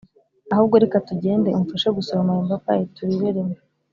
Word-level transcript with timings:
ahubwo 0.53 0.75
reka 0.83 0.97
tugende 1.07 1.49
umfashe 1.57 1.87
gusoroma 1.97 2.29
ayo 2.33 2.41
mapapayi, 2.43 2.83
turire 2.95 3.29
rimwe 3.37 3.57